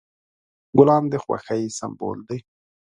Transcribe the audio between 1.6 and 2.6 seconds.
سمبول دي.